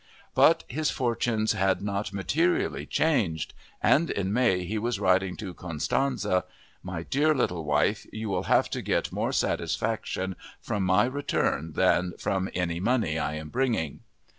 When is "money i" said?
12.79-13.35